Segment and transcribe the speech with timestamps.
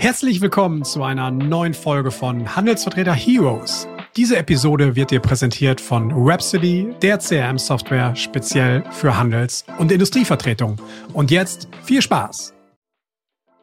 [0.00, 3.88] Herzlich willkommen zu einer neuen Folge von Handelsvertreter Heroes.
[4.16, 10.76] Diese Episode wird dir präsentiert von Rhapsody, der CRM-Software speziell für Handels- und Industrievertretung.
[11.12, 12.54] Und jetzt viel Spaß!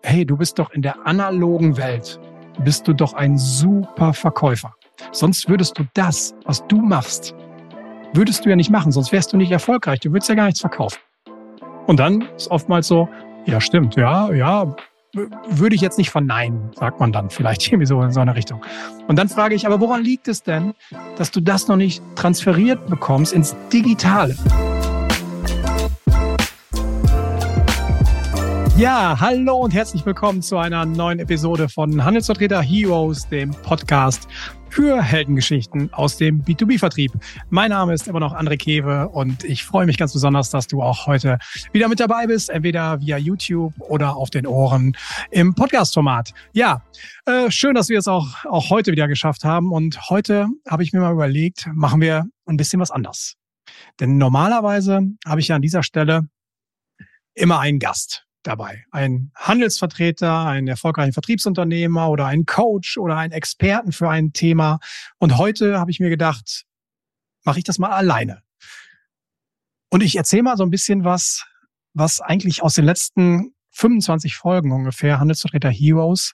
[0.03, 2.19] Hey, du bist doch in der analogen Welt,
[2.63, 4.75] bist du doch ein super Verkäufer.
[5.11, 7.33] Sonst würdest du das, was du machst,
[8.13, 10.61] würdest du ja nicht machen, sonst wärst du nicht erfolgreich, du würdest ja gar nichts
[10.61, 10.99] verkaufen.
[11.87, 13.07] Und dann ist oftmals so,
[13.45, 14.75] ja stimmt, ja, ja,
[15.47, 18.63] würde ich jetzt nicht verneinen, sagt man dann vielleicht irgendwie so in so einer Richtung.
[19.07, 20.73] Und dann frage ich, aber woran liegt es denn,
[21.17, 24.35] dass du das noch nicht transferiert bekommst ins Digitale?
[28.77, 34.27] Ja, hallo und herzlich willkommen zu einer neuen Episode von Handelsvertreter Heroes, dem Podcast
[34.69, 37.13] für Heldengeschichten aus dem B2B-Vertrieb.
[37.49, 40.81] Mein Name ist immer noch André Kewe und ich freue mich ganz besonders, dass du
[40.81, 41.39] auch heute
[41.71, 44.97] wieder mit dabei bist, entweder via YouTube oder auf den Ohren
[45.31, 46.33] im Podcast-Format.
[46.51, 46.83] Ja,
[47.25, 50.91] äh, schön, dass wir es auch, auch heute wieder geschafft haben und heute habe ich
[50.91, 53.35] mir mal überlegt, machen wir ein bisschen was anders.
[54.01, 56.27] Denn normalerweise habe ich ja an dieser Stelle
[57.35, 58.85] immer einen Gast dabei.
[58.91, 64.79] Ein Handelsvertreter, einen erfolgreichen Vertriebsunternehmer oder einen Coach oder einen Experten für ein Thema.
[65.17, 66.65] Und heute habe ich mir gedacht,
[67.43, 68.41] mache ich das mal alleine.
[69.89, 71.45] Und ich erzähle mal so ein bisschen was,
[71.93, 76.33] was eigentlich aus den letzten 25 Folgen ungefähr Handelsvertreter Heroes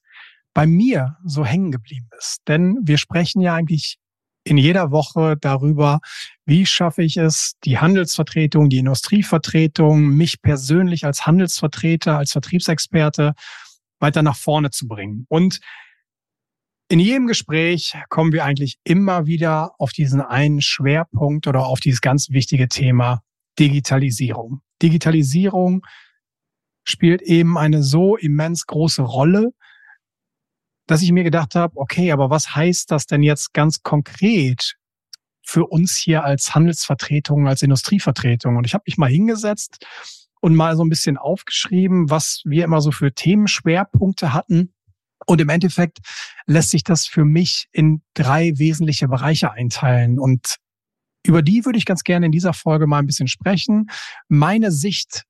[0.53, 2.39] bei mir so hängen geblieben ist.
[2.47, 3.99] Denn wir sprechen ja eigentlich
[4.43, 5.99] in jeder Woche darüber,
[6.45, 13.33] wie schaffe ich es, die Handelsvertretung, die Industrievertretung, mich persönlich als Handelsvertreter, als Vertriebsexperte
[13.99, 15.25] weiter nach vorne zu bringen.
[15.29, 15.59] Und
[16.89, 22.01] in jedem Gespräch kommen wir eigentlich immer wieder auf diesen einen Schwerpunkt oder auf dieses
[22.01, 23.21] ganz wichtige Thema
[23.59, 24.61] Digitalisierung.
[24.81, 25.85] Digitalisierung
[26.83, 29.53] spielt eben eine so immens große Rolle,
[30.91, 34.75] dass ich mir gedacht habe, okay, aber was heißt das denn jetzt ganz konkret
[35.41, 38.57] für uns hier als Handelsvertretung, als Industrievertretung?
[38.57, 39.85] Und ich habe mich mal hingesetzt
[40.41, 44.73] und mal so ein bisschen aufgeschrieben, was wir immer so für Themenschwerpunkte hatten.
[45.25, 45.99] Und im Endeffekt
[46.45, 50.19] lässt sich das für mich in drei wesentliche Bereiche einteilen.
[50.19, 50.57] Und
[51.25, 53.89] über die würde ich ganz gerne in dieser Folge mal ein bisschen sprechen.
[54.27, 55.23] Meine Sicht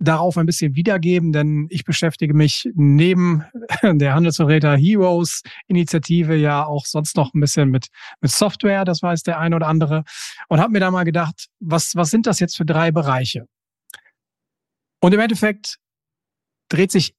[0.00, 3.44] darauf ein bisschen wiedergeben, denn ich beschäftige mich neben
[3.82, 7.88] der Handelsvertreter Heroes Initiative ja auch sonst noch ein bisschen mit,
[8.20, 10.04] mit Software, das weiß der eine oder andere,
[10.48, 13.46] und habe mir da mal gedacht, was, was sind das jetzt für drei Bereiche?
[15.00, 15.76] Und im Endeffekt
[16.70, 17.14] dreht sich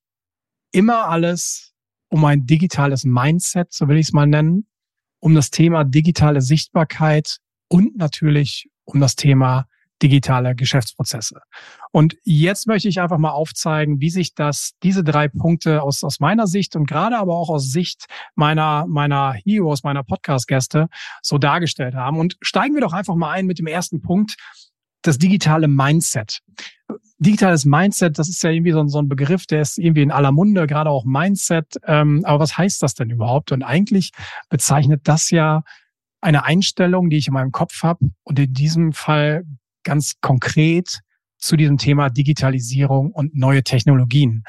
[0.71, 1.73] immer alles
[2.09, 4.67] um ein digitales Mindset, so will ich es mal nennen,
[5.19, 7.37] um das Thema digitale Sichtbarkeit
[7.69, 9.67] und natürlich um das Thema
[10.01, 11.41] digitale Geschäftsprozesse.
[11.91, 16.19] Und jetzt möchte ich einfach mal aufzeigen, wie sich das, diese drei Punkte aus, aus
[16.19, 20.87] meiner Sicht und gerade aber auch aus Sicht meiner, meiner Heroes, meiner Podcast-Gäste
[21.21, 22.17] so dargestellt haben.
[22.17, 24.35] Und steigen wir doch einfach mal ein mit dem ersten Punkt,
[25.01, 26.39] das digitale Mindset.
[27.17, 30.11] Digitales Mindset, das ist ja irgendwie so ein, so ein Begriff, der ist irgendwie in
[30.11, 31.77] aller Munde, gerade auch Mindset.
[31.85, 33.51] Ähm, aber was heißt das denn überhaupt?
[33.51, 34.11] Und eigentlich
[34.49, 35.63] bezeichnet das ja
[36.21, 39.43] eine Einstellung, die ich in meinem Kopf habe und in diesem Fall
[39.83, 40.99] ganz konkret
[41.37, 44.43] zu diesem Thema Digitalisierung und neue Technologien.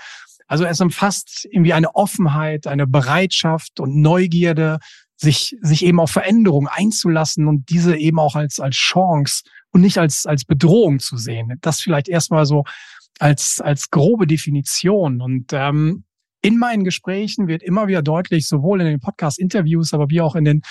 [0.46, 4.78] Also es umfasst irgendwie eine Offenheit, eine Bereitschaft und Neugierde,
[5.16, 9.98] sich, sich eben auf Veränderungen einzulassen und diese eben auch als, als Chance und nicht
[9.98, 11.56] als, als Bedrohung zu sehen.
[11.62, 12.64] Das vielleicht erstmal so
[13.18, 15.22] als, als grobe Definition.
[15.22, 16.04] Und ähm,
[16.42, 20.44] in meinen Gesprächen wird immer wieder deutlich, sowohl in den Podcast-Interviews, aber wie auch in
[20.44, 20.62] den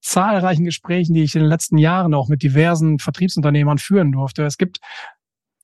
[0.00, 4.44] zahlreichen Gesprächen, die ich in den letzten Jahren auch mit diversen Vertriebsunternehmern führen durfte.
[4.44, 4.78] Es gibt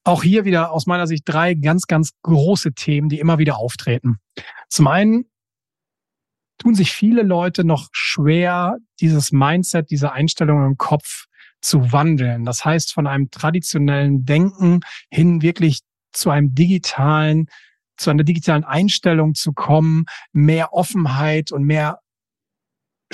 [0.05, 4.19] auch hier wieder aus meiner Sicht drei ganz, ganz große Themen, die immer wieder auftreten.
[4.69, 5.25] Zum einen
[6.59, 11.25] tun sich viele Leute noch schwer, dieses Mindset, diese Einstellung im Kopf
[11.61, 12.45] zu wandeln.
[12.45, 14.81] Das heißt, von einem traditionellen Denken
[15.11, 15.81] hin wirklich
[16.13, 17.47] zu einem digitalen,
[17.97, 22.01] zu einer digitalen Einstellung zu kommen, mehr Offenheit und mehr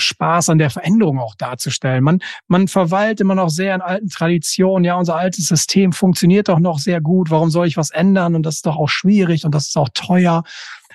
[0.01, 2.03] Spaß an der Veränderung auch darzustellen.
[2.03, 4.83] Man, man verweilt immer noch sehr in alten Traditionen.
[4.83, 7.29] Ja, unser altes System funktioniert doch noch sehr gut.
[7.29, 8.35] Warum soll ich was ändern?
[8.35, 10.43] Und das ist doch auch schwierig und das ist auch teuer.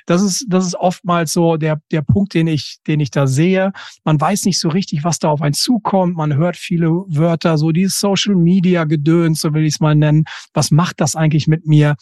[0.07, 3.73] Das ist, das ist oftmals so der, der Punkt, den ich, den ich da sehe.
[4.05, 6.17] Man weiß nicht so richtig, was da auf einen zukommt.
[6.17, 10.25] Man hört viele Wörter, so dieses Social Media Gedöns, so will ich es mal nennen.
[10.55, 11.97] Was macht das eigentlich mit mir?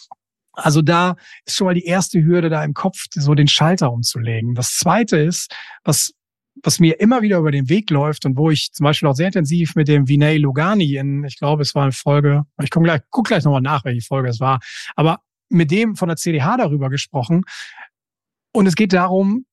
[0.52, 1.16] Also da
[1.46, 4.54] ist schon mal die erste Hürde, da im Kopf so den Schalter umzulegen.
[4.54, 5.52] Das zweite ist,
[5.82, 6.12] was
[6.62, 9.26] was mir immer wieder über den Weg läuft und wo ich zum Beispiel auch sehr
[9.26, 13.00] intensiv mit dem Vinay Lugani in, ich glaube, es war eine Folge, ich gucke gleich,
[13.10, 14.60] guck gleich nochmal nach, welche Folge es war,
[14.96, 17.42] aber mit dem von der CDH darüber gesprochen,
[18.52, 19.46] Und es geht darum,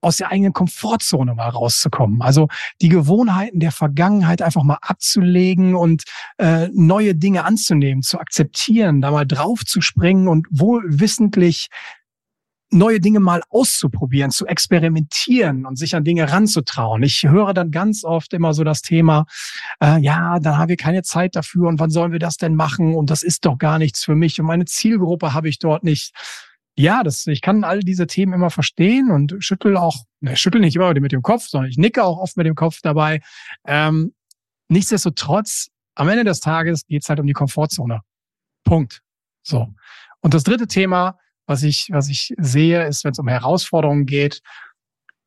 [0.00, 2.22] aus der eigenen Komfortzone mal rauszukommen.
[2.22, 2.48] Also
[2.80, 6.04] die Gewohnheiten der Vergangenheit einfach mal abzulegen und
[6.38, 11.68] äh, neue Dinge anzunehmen, zu akzeptieren, da mal drauf zu springen und wohl wissentlich
[12.70, 17.02] neue Dinge mal auszuprobieren, zu experimentieren und sich an Dinge ranzutrauen.
[17.02, 19.24] Ich höre dann ganz oft immer so das Thema,
[19.82, 22.94] äh, ja, dann haben wir keine Zeit dafür und wann sollen wir das denn machen
[22.94, 26.12] und das ist doch gar nichts für mich und meine Zielgruppe habe ich dort nicht
[26.78, 30.76] ja, das, ich kann all diese Themen immer verstehen und schüttel auch, ne, schüttel nicht
[30.76, 33.20] immer mit dem Kopf, sondern ich nicke auch oft mit dem Kopf dabei.
[33.66, 34.14] Ähm,
[34.68, 38.02] nichtsdestotrotz, am Ende des Tages geht's halt um die Komfortzone.
[38.62, 39.02] Punkt.
[39.42, 39.74] So.
[40.20, 41.18] Und das dritte Thema,
[41.48, 44.40] was ich, was ich sehe, ist, wenn es um Herausforderungen geht,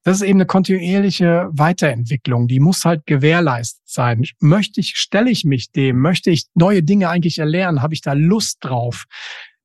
[0.04, 2.48] das ist eben eine kontinuierliche Weiterentwicklung.
[2.48, 4.24] Die muss halt gewährleistet sein.
[4.40, 6.00] Möchte ich, stelle ich mich dem?
[6.00, 7.84] Möchte ich neue Dinge eigentlich erlernen?
[7.84, 9.06] Habe ich da Lust drauf?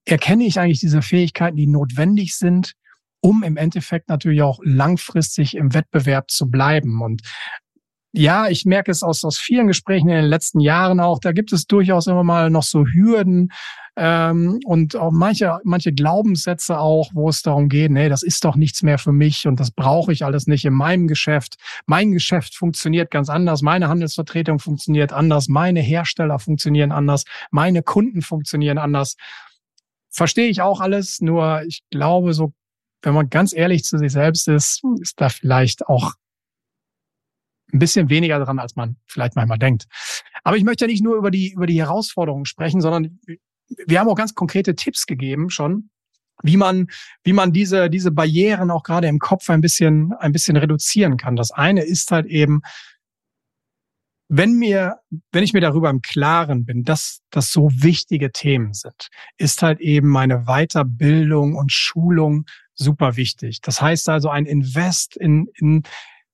[0.07, 2.73] erkenne ich eigentlich diese Fähigkeiten, die notwendig sind,
[3.21, 7.03] um im Endeffekt natürlich auch langfristig im Wettbewerb zu bleiben.
[7.03, 7.23] Und
[8.13, 11.53] ja, ich merke es aus, aus vielen Gesprächen in den letzten Jahren auch, da gibt
[11.53, 13.51] es durchaus immer mal noch so Hürden
[13.97, 18.57] ähm, und auch manche, manche Glaubenssätze auch, wo es darum geht, nee, das ist doch
[18.57, 21.57] nichts mehr für mich und das brauche ich alles nicht in meinem Geschäft.
[21.87, 28.23] Mein Geschäft funktioniert ganz anders, meine Handelsvertretung funktioniert anders, meine Hersteller funktionieren anders, meine Kunden
[28.23, 29.17] funktionieren anders
[30.17, 32.55] verstehe ich auch alles, nur ich glaube, so,
[33.03, 36.15] wenn man ganz ehrlich zu sich selbst ist, ist da vielleicht auch
[37.73, 39.85] ein bisschen weniger dran, als man vielleicht manchmal denkt.
[40.43, 43.21] Aber ich möchte ja nicht nur über die, über die Herausforderungen sprechen, sondern
[43.87, 45.91] wir haben auch ganz konkrete Tipps gegeben schon,
[46.43, 46.89] wie man,
[47.25, 51.37] wie man diese, diese Barrieren auch gerade im Kopf ein bisschen, ein bisschen reduzieren kann.
[51.37, 52.61] Das eine ist halt eben,
[54.29, 54.99] wenn mir,
[55.33, 59.09] wenn ich mir darüber im Klaren bin, dass das so wichtige Themen sind,
[59.39, 63.61] ist halt eben meine Weiterbildung und Schulung super wichtig.
[63.61, 65.85] Das heißt also ein Invest in, in,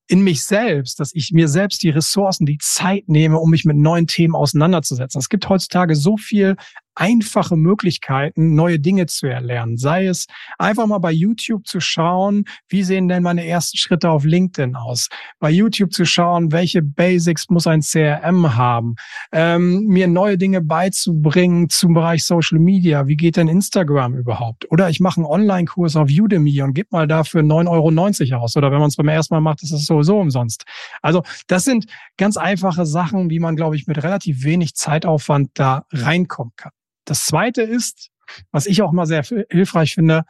[0.08, 3.76] in mich selbst, dass ich mir selbst die Ressourcen, die Zeit nehme, um mich mit
[3.76, 5.18] neuen Themen auseinanderzusetzen.
[5.18, 6.56] Es gibt heutzutage so viel
[6.94, 9.76] einfache Möglichkeiten, neue Dinge zu erlernen.
[9.76, 10.26] Sei es
[10.58, 15.08] einfach mal bei YouTube zu schauen, wie sehen denn meine ersten Schritte auf LinkedIn aus?
[15.38, 18.96] Bei YouTube zu schauen, welche Basics muss ein CRM haben?
[19.32, 23.06] Ähm, mir neue Dinge beizubringen zum Bereich Social Media.
[23.06, 24.70] Wie geht denn Instagram überhaupt?
[24.70, 28.56] Oder ich mache einen Online-Kurs auf Udemy und gebe mal dafür 9,90 Euro aus.
[28.56, 30.64] Oder wenn man es beim ersten Mal macht, ist es sowieso umsonst.
[31.00, 31.86] Also das sind
[32.16, 36.72] ganz einfache Sachen, wie man, glaube ich, mit relativ wenig Zeitaufwand da reinkommen kann.
[37.04, 38.10] Das zweite ist,
[38.50, 40.24] was ich auch mal sehr hilfreich finde,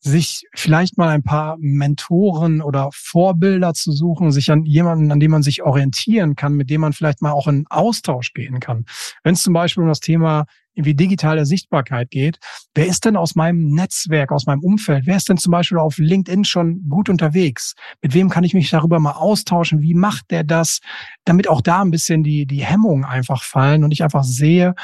[0.00, 5.32] sich vielleicht mal ein paar Mentoren oder Vorbilder zu suchen, sich an jemanden, an dem
[5.32, 8.84] man sich orientieren kann, mit dem man vielleicht mal auch in Austausch gehen kann.
[9.24, 12.38] Wenn es zum Beispiel um das Thema irgendwie digitale Sichtbarkeit geht,
[12.76, 15.98] wer ist denn aus meinem Netzwerk, aus meinem Umfeld, wer ist denn zum Beispiel auf
[15.98, 17.74] LinkedIn schon gut unterwegs?
[18.00, 19.80] Mit wem kann ich mich darüber mal austauschen?
[19.80, 20.78] Wie macht der das?
[21.24, 24.76] Damit auch da ein bisschen die, die Hemmungen einfach fallen und ich einfach sehe,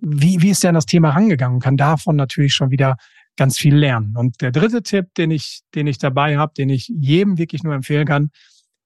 [0.00, 2.96] wie, wie ist der an das Thema rangegangen und kann davon natürlich schon wieder
[3.36, 4.16] ganz viel lernen.
[4.16, 7.74] Und der dritte Tipp, den ich, den ich dabei habe, den ich jedem wirklich nur
[7.74, 8.30] empfehlen kann,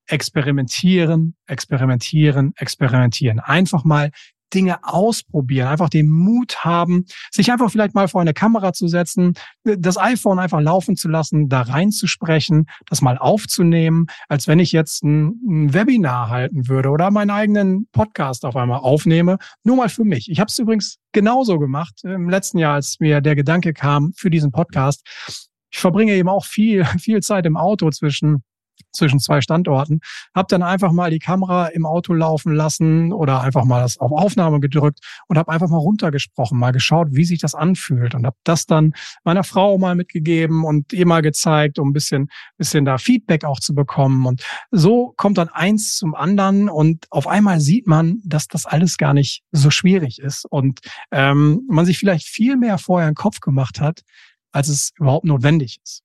[0.07, 3.41] experimentieren, experimentieren, experimentieren.
[3.41, 4.11] Einfach mal
[4.55, 9.35] Dinge ausprobieren, einfach den Mut haben, sich einfach vielleicht mal vor eine Kamera zu setzen,
[9.65, 15.03] das iPhone einfach laufen zu lassen, da reinzusprechen, das mal aufzunehmen, als wenn ich jetzt
[15.03, 20.05] ein, ein Webinar halten würde oder meinen eigenen Podcast auf einmal aufnehme, nur mal für
[20.05, 20.31] mich.
[20.31, 24.31] Ich habe es übrigens genauso gemacht im letzten Jahr, als mir der Gedanke kam für
[24.31, 25.03] diesen Podcast.
[25.71, 28.43] Ich verbringe eben auch viel, viel Zeit im Auto zwischen
[28.93, 30.01] zwischen zwei Standorten,
[30.35, 34.13] habe dann einfach mal die Kamera im Auto laufen lassen oder einfach mal das auf
[34.13, 38.37] Aufnahme gedrückt und habe einfach mal runtergesprochen, mal geschaut, wie sich das anfühlt und habe
[38.45, 42.99] das dann meiner Frau mal mitgegeben und ihr mal gezeigt, um ein bisschen, bisschen da
[42.99, 44.27] Feedback auch zu bekommen.
[44.27, 48.97] Und so kommt dann eins zum anderen und auf einmal sieht man, dass das alles
[48.99, 53.41] gar nicht so schwierig ist und ähm, man sich vielleicht viel mehr vorher einen Kopf
[53.41, 54.03] gemacht hat,
[54.53, 56.03] als es überhaupt notwendig ist.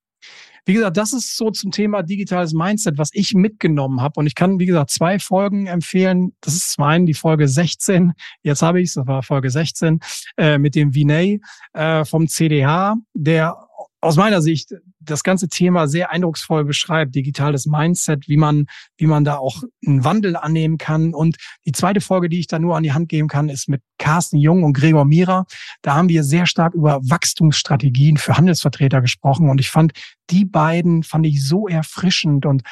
[0.66, 4.20] Wie gesagt, das ist so zum Thema digitales Mindset, was ich mitgenommen habe.
[4.20, 6.34] Und ich kann, wie gesagt, zwei Folgen empfehlen.
[6.42, 8.14] Das ist zum einen die Folge 16.
[8.44, 10.00] Jetzt habe ich es, das war Folge 16,
[10.38, 11.40] äh, mit dem Vinay
[11.74, 13.69] äh, vom CDH, der
[14.02, 18.66] aus meiner Sicht das ganze Thema sehr eindrucksvoll beschreibt, digitales Mindset, wie man,
[18.98, 21.14] wie man da auch einen Wandel annehmen kann.
[21.14, 23.82] Und die zweite Folge, die ich da nur an die Hand geben kann, ist mit
[23.98, 25.46] Carsten Jung und Gregor Mira.
[25.82, 29.50] Da haben wir sehr stark über Wachstumsstrategien für Handelsvertreter gesprochen.
[29.50, 29.92] Und ich fand,
[30.30, 32.64] die beiden fand ich so erfrischend und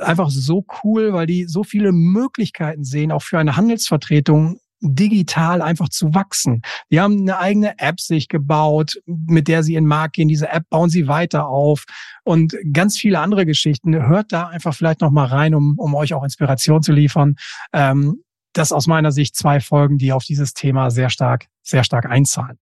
[0.00, 5.88] einfach so cool, weil die so viele Möglichkeiten sehen, auch für eine Handelsvertretung digital einfach
[5.88, 6.62] zu wachsen.
[6.90, 10.28] Die haben eine eigene App sich gebaut, mit der sie in den Markt gehen.
[10.28, 11.84] Diese App bauen sie weiter auf
[12.24, 13.94] und ganz viele andere Geschichten.
[13.94, 17.36] Hört da einfach vielleicht noch mal rein, um, um euch auch Inspiration zu liefern.
[17.72, 18.22] Ähm,
[18.52, 22.58] das aus meiner Sicht zwei Folgen, die auf dieses Thema sehr stark, sehr stark einzahlen.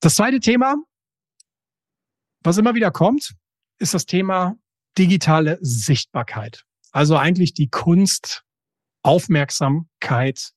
[0.00, 0.76] Das zweite Thema,
[2.42, 3.34] was immer wieder kommt,
[3.78, 4.56] ist das Thema
[4.98, 6.64] digitale Sichtbarkeit.
[6.92, 8.42] Also eigentlich die Kunst,
[9.06, 10.50] Aufmerksamkeit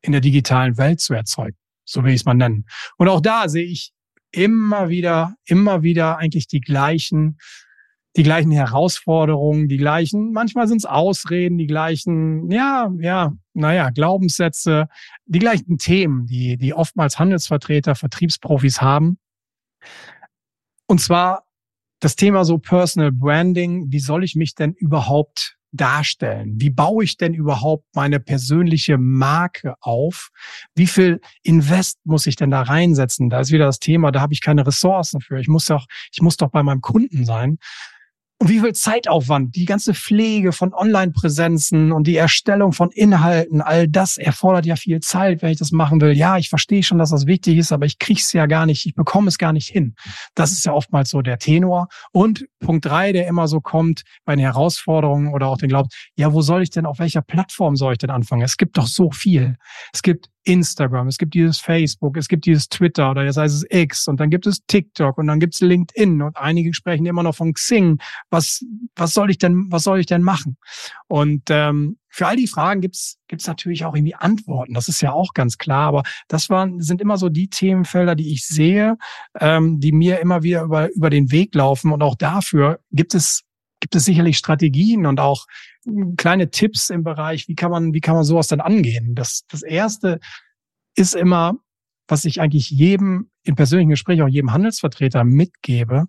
[0.00, 1.56] in der digitalen Welt zu erzeugen.
[1.84, 2.66] So will ich es mal nennen.
[2.96, 3.92] Und auch da sehe ich
[4.30, 7.38] immer wieder, immer wieder eigentlich die gleichen,
[8.16, 14.88] die gleichen Herausforderungen, die gleichen, manchmal sind es Ausreden, die gleichen, ja, ja, naja, Glaubenssätze,
[15.26, 19.18] die gleichen Themen, die, die oftmals Handelsvertreter, Vertriebsprofis haben.
[20.86, 21.44] Und zwar
[22.00, 23.90] das Thema so Personal Branding.
[23.90, 26.54] Wie soll ich mich denn überhaupt darstellen?
[26.56, 30.30] Wie baue ich denn überhaupt meine persönliche Marke auf?
[30.74, 33.30] Wie viel Invest muss ich denn da reinsetzen?
[33.30, 35.40] Da ist wieder das Thema, da habe ich keine Ressourcen für.
[35.40, 37.58] Ich muss doch, ich muss doch bei meinem Kunden sein.
[38.44, 43.88] Und wie viel Zeitaufwand, die ganze Pflege von Online-Präsenzen und die Erstellung von Inhalten, all
[43.88, 46.12] das erfordert ja viel Zeit, wenn ich das machen will.
[46.14, 48.84] Ja, ich verstehe schon, dass das wichtig ist, aber ich kriege es ja gar nicht,
[48.84, 49.94] ich bekomme es gar nicht hin.
[50.34, 51.88] Das ist ja oftmals so der Tenor.
[52.12, 56.34] Und Punkt drei, der immer so kommt bei den Herausforderungen oder auch den Glaubt, ja,
[56.34, 58.42] wo soll ich denn, auf welcher Plattform soll ich denn anfangen?
[58.42, 59.56] Es gibt doch so viel.
[59.94, 63.66] Es gibt Instagram, es gibt dieses Facebook, es gibt dieses Twitter oder jetzt heißt es
[63.68, 67.22] X und dann gibt es TikTok und dann gibt es LinkedIn und einige sprechen immer
[67.22, 67.98] noch von Xing.
[68.30, 68.64] Was,
[68.96, 70.56] was soll ich denn, was soll ich denn machen?
[71.08, 74.74] Und ähm, für all die Fragen gibt's gibt's natürlich auch irgendwie Antworten.
[74.74, 75.88] Das ist ja auch ganz klar.
[75.88, 78.96] Aber das waren, sind immer so die Themenfelder, die ich sehe,
[79.40, 81.92] ähm, die mir immer wieder über, über den Weg laufen.
[81.92, 83.43] Und auch dafür gibt es
[83.84, 85.44] gibt es sicherlich Strategien und auch
[86.16, 89.14] kleine Tipps im Bereich, wie kann man, wie kann man sowas dann angehen?
[89.14, 90.20] Das, das erste
[90.96, 91.58] ist immer,
[92.08, 96.06] was ich eigentlich jedem in persönlichen Gesprächen, auch jedem Handelsvertreter mitgebe,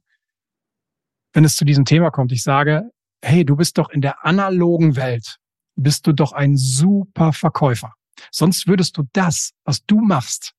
[1.33, 2.31] wenn es zu diesem Thema kommt.
[2.31, 2.91] Ich sage,
[3.21, 5.35] hey, du bist doch in der analogen Welt,
[5.75, 7.91] bist du doch ein super Verkäufer.
[8.31, 10.53] Sonst würdest du das, was du machst,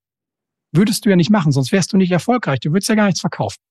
[0.71, 2.61] würdest du ja nicht machen, sonst wärst du nicht erfolgreich.
[2.61, 3.63] Du würdest ja gar nichts verkaufen.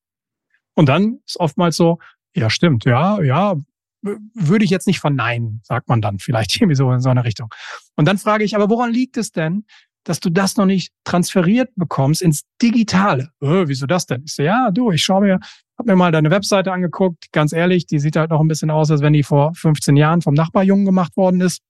[0.73, 1.99] Und dann ist oftmals so,
[2.35, 3.55] ja, stimmt, ja, ja,
[4.01, 7.49] würde ich jetzt nicht verneinen, sagt man dann vielleicht irgendwie so in so eine Richtung.
[7.95, 9.65] Und dann frage ich, aber woran liegt es denn,
[10.03, 13.31] dass du das noch nicht transferiert bekommst ins Digitale?
[13.41, 14.23] Äh, wieso das denn?
[14.25, 15.39] Ich so, ja, du, ich schaue mir,
[15.77, 17.31] hab mir mal deine Webseite angeguckt.
[17.31, 20.21] Ganz ehrlich, die sieht halt noch ein bisschen aus, als wenn die vor 15 Jahren
[20.21, 21.61] vom Nachbarjungen gemacht worden ist.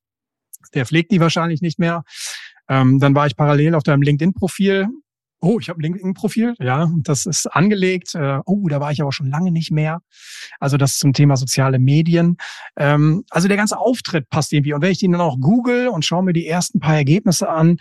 [0.73, 2.03] Der pflegt die wahrscheinlich nicht mehr.
[2.67, 4.89] Ähm, dann war ich parallel auf deinem LinkedIn-Profil
[5.45, 8.15] oh, ich habe ein LinkedIn-Profil, ja, das ist angelegt.
[8.15, 10.01] Äh, oh, da war ich aber schon lange nicht mehr.
[10.59, 12.37] Also das zum Thema soziale Medien.
[12.77, 14.73] Ähm, also der ganze Auftritt passt irgendwie.
[14.73, 17.77] Und wenn ich den dann auch google und schaue mir die ersten paar Ergebnisse an,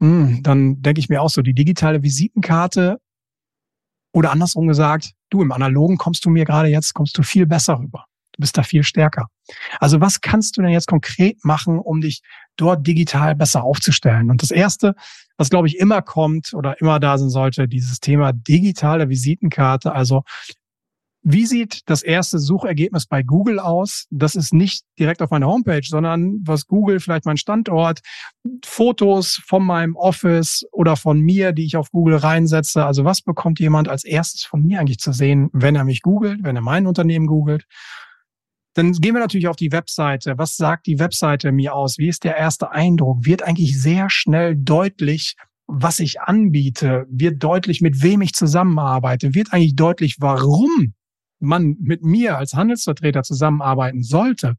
[0.00, 2.98] mh, hm, dann denke ich mir auch so, die digitale Visitenkarte
[4.14, 7.78] oder andersrum gesagt, du im Analogen kommst du mir gerade jetzt, kommst du viel besser
[7.78, 8.06] rüber.
[8.36, 9.28] Du bist da viel stärker.
[9.78, 12.20] Also was kannst du denn jetzt konkret machen, um dich
[12.56, 14.30] dort digital besser aufzustellen?
[14.30, 14.94] Und das Erste,
[15.36, 19.92] was glaube ich immer kommt oder immer da sein sollte, dieses Thema digitale Visitenkarte.
[19.92, 20.22] Also
[21.26, 24.06] wie sieht das erste Suchergebnis bei Google aus?
[24.10, 28.00] Das ist nicht direkt auf meiner Homepage, sondern was Google, vielleicht mein Standort,
[28.62, 32.84] Fotos von meinem Office oder von mir, die ich auf Google reinsetze.
[32.84, 36.40] Also was bekommt jemand als erstes von mir eigentlich zu sehen, wenn er mich googelt,
[36.42, 37.64] wenn er mein Unternehmen googelt?
[38.74, 40.34] Dann gehen wir natürlich auf die Webseite.
[40.36, 41.98] Was sagt die Webseite mir aus?
[41.98, 43.24] Wie ist der erste Eindruck?
[43.24, 47.06] Wird eigentlich sehr schnell deutlich, was ich anbiete?
[47.08, 49.34] Wird deutlich, mit wem ich zusammenarbeite?
[49.34, 50.94] Wird eigentlich deutlich, warum
[51.40, 54.54] man mit mir als Handelsvertreter zusammenarbeiten sollte.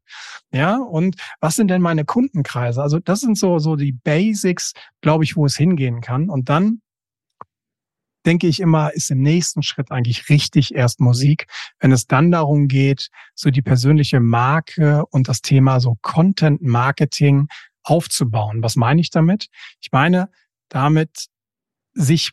[0.52, 2.82] Ja, und was sind denn meine Kundenkreise?
[2.82, 6.30] Also das sind so, so die Basics, glaube ich, wo es hingehen kann.
[6.30, 6.80] Und dann
[8.26, 11.46] denke ich immer, ist im nächsten Schritt eigentlich richtig erst Musik,
[11.78, 17.46] wenn es dann darum geht, so die persönliche Marke und das Thema so Content Marketing
[17.84, 18.62] aufzubauen.
[18.62, 19.46] Was meine ich damit?
[19.80, 20.28] Ich meine
[20.68, 21.26] damit,
[21.94, 22.32] sich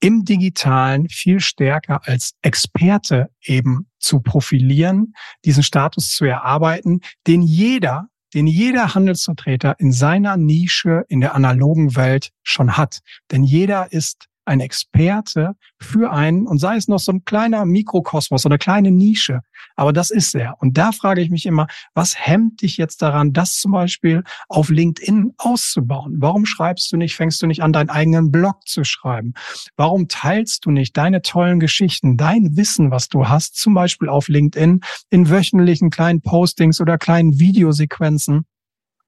[0.00, 8.08] im Digitalen viel stärker als Experte eben zu profilieren, diesen Status zu erarbeiten, den jeder,
[8.34, 13.00] den jeder Handelsvertreter in seiner Nische in der analogen Welt schon hat.
[13.30, 18.46] Denn jeder ist ein Experte für einen und sei es noch so ein kleiner Mikrokosmos
[18.46, 19.40] oder eine kleine Nische.
[19.74, 20.56] Aber das ist er.
[20.60, 24.70] Und da frage ich mich immer, was hemmt dich jetzt daran, das zum Beispiel auf
[24.70, 26.16] LinkedIn auszubauen?
[26.18, 29.34] Warum schreibst du nicht, fängst du nicht an, deinen eigenen Blog zu schreiben?
[29.76, 34.28] Warum teilst du nicht deine tollen Geschichten, dein Wissen, was du hast, zum Beispiel auf
[34.28, 38.46] LinkedIn in wöchentlichen kleinen Postings oder kleinen Videosequenzen?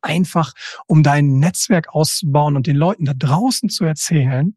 [0.00, 0.52] einfach
[0.86, 4.56] um dein Netzwerk auszubauen und den Leuten da draußen zu erzählen,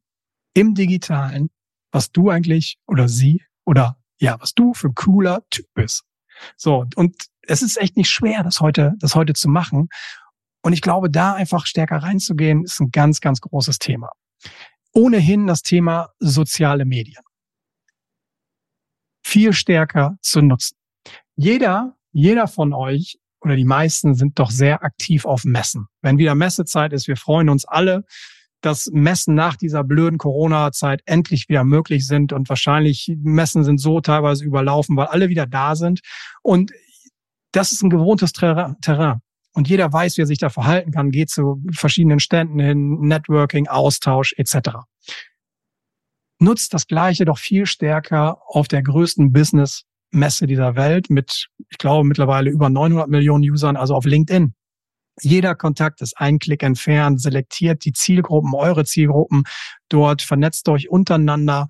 [0.53, 1.49] im digitalen,
[1.91, 6.03] was du eigentlich oder sie oder ja, was du für ein cooler Typ bist.
[6.55, 9.89] So, und es ist echt nicht schwer, das heute, das heute zu machen.
[10.61, 14.09] Und ich glaube, da einfach stärker reinzugehen, ist ein ganz, ganz großes Thema.
[14.93, 17.23] Ohnehin das Thema soziale Medien.
[19.23, 20.77] Viel stärker zu nutzen.
[21.35, 25.87] Jeder, jeder von euch oder die meisten sind doch sehr aktiv auf Messen.
[26.01, 28.03] Wenn wieder Messezeit ist, wir freuen uns alle,
[28.61, 34.01] dass Messen nach dieser blöden Corona-Zeit endlich wieder möglich sind und wahrscheinlich Messen sind so
[34.01, 36.01] teilweise überlaufen, weil alle wieder da sind.
[36.43, 36.71] Und
[37.51, 39.21] das ist ein gewohntes Terrain.
[39.53, 43.67] Und jeder weiß, wie er sich da verhalten kann, geht zu verschiedenen Ständen hin, Networking,
[43.67, 44.69] Austausch etc.
[46.39, 52.07] Nutzt das Gleiche doch viel stärker auf der größten Business-Messe dieser Welt mit, ich glaube,
[52.07, 54.53] mittlerweile über 900 Millionen Usern, also auf LinkedIn.
[55.19, 59.43] Jeder Kontakt ist ein Klick entfernt, selektiert die Zielgruppen, eure Zielgruppen
[59.89, 61.67] dort, vernetzt euch untereinander,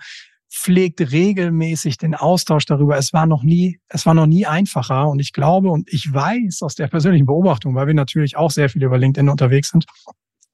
[0.51, 2.97] pflegt regelmäßig den Austausch darüber.
[2.97, 5.07] Es war noch nie, es war noch nie einfacher.
[5.07, 8.69] Und ich glaube und ich weiß aus der persönlichen Beobachtung, weil wir natürlich auch sehr
[8.69, 9.85] viel über LinkedIn unterwegs sind,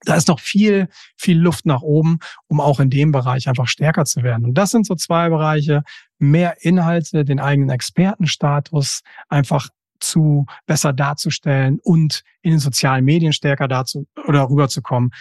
[0.02, 4.06] da ist noch viel, viel Luft nach oben, um auch in dem Bereich einfach stärker
[4.06, 4.46] zu werden.
[4.46, 5.84] Und das sind so zwei Bereiche,
[6.20, 13.68] mehr Inhalte, den eigenen Expertenstatus einfach zu besser darzustellen und in den sozialen Medien stärker
[13.68, 15.12] dazu oder rüberzukommen,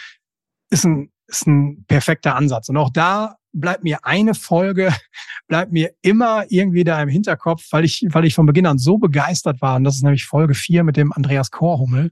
[0.69, 2.69] ist ein, ist ein perfekter Ansatz.
[2.69, 4.93] Und auch da bleibt mir eine Folge,
[5.47, 8.97] bleibt mir immer irgendwie da im Hinterkopf, weil ich, weil ich von Beginn an so
[8.97, 9.75] begeistert war.
[9.77, 12.11] Und das ist nämlich Folge vier mit dem Andreas Korhummel,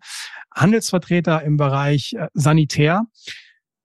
[0.54, 3.04] Handelsvertreter im Bereich äh, Sanitär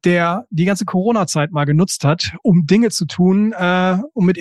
[0.04, 4.38] der die ganze Corona-Zeit mal genutzt hat, um Dinge zu tun, äh, um mit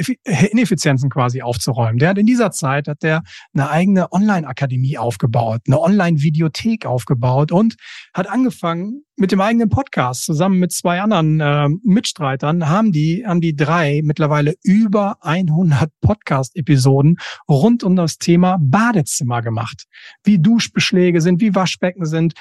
[0.52, 1.98] Ineffizienzen quasi aufzuräumen.
[1.98, 3.24] Der hat in dieser Zeit hat der
[3.54, 7.76] eine eigene Online-Akademie aufgebaut, eine Online-Videothek aufgebaut und
[8.14, 13.42] hat angefangen mit dem eigenen Podcast zusammen mit zwei anderen äh, Mitstreitern haben die haben
[13.42, 17.18] die drei mittlerweile über 100 Podcast-Episoden
[17.50, 19.86] rund um das Thema Badezimmer gemacht,
[20.24, 22.34] wie Duschbeschläge sind, wie Waschbecken sind,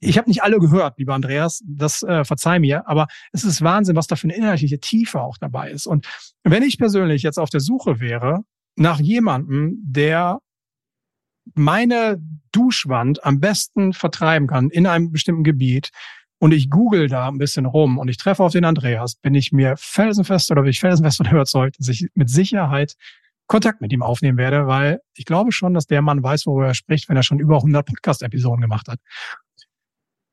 [0.00, 3.96] ich habe nicht alle gehört, lieber Andreas, das äh, verzeih mir, aber es ist Wahnsinn,
[3.96, 5.86] was da für eine inhaltliche Tiefe auch dabei ist.
[5.86, 6.06] Und
[6.44, 8.42] wenn ich persönlich jetzt auf der Suche wäre
[8.76, 10.38] nach jemandem, der
[11.54, 15.90] meine Duschwand am besten vertreiben kann in einem bestimmten Gebiet
[16.38, 19.50] und ich google da ein bisschen rum und ich treffe auf den Andreas, bin ich
[19.50, 22.94] mir felsenfest oder bin ich felsenfest und überzeugt, dass ich mit Sicherheit
[23.48, 26.74] Kontakt mit ihm aufnehmen werde, weil ich glaube schon, dass der Mann weiß, worüber er
[26.74, 29.00] spricht, wenn er schon über 100 Podcast-Episoden gemacht hat.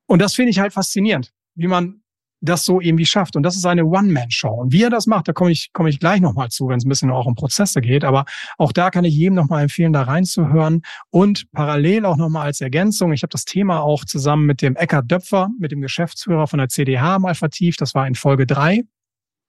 [0.07, 2.01] Und das finde ich halt faszinierend, wie man
[2.41, 3.35] das so irgendwie schafft.
[3.35, 4.53] Und das ist eine One-Man-Show.
[4.53, 6.85] Und wie er das macht, da komme ich, komme ich gleich nochmal zu, wenn es
[6.85, 8.03] ein bisschen auch um Prozesse geht.
[8.03, 8.25] Aber
[8.57, 10.81] auch da kann ich jedem nochmal empfehlen, da reinzuhören.
[11.09, 15.09] Und parallel auch nochmal als Ergänzung, ich habe das Thema auch zusammen mit dem Eckhard
[15.11, 17.81] Döpfer, mit dem Geschäftsführer von der CDH mal vertieft.
[17.81, 18.83] Das war in Folge drei